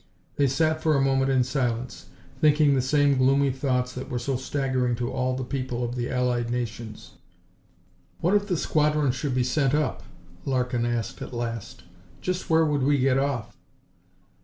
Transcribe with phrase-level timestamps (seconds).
[0.35, 2.07] They sat for a moment in silence,
[2.39, 6.09] thinking the same gloomy thoughts that were so staggering to all the people of the
[6.09, 7.11] allied nations.
[8.19, 10.01] "What if the squadron should be sent up?"
[10.43, 11.83] Larkin asked at last.
[12.19, 13.55] "Just where would we get off?"